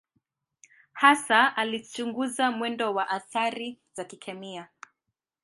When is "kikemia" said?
4.03-4.67